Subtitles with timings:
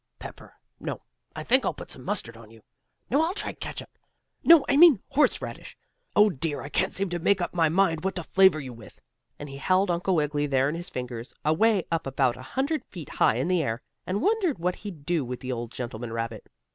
[0.17, 1.03] "Pepper no,
[1.35, 2.63] I think I'll put some mustard on you
[3.11, 3.99] no, I'll try ketchup
[4.43, 5.77] no, I mean horseradish.
[6.15, 8.99] Oh, dear, I can't seem to make up my mind what to flavor you with,"
[9.37, 13.09] and he held Uncle Wiggily there in his fingers, away up about a hundred feet
[13.09, 16.49] high in the air, and wondered what he'd do with the old gentleman rabbit.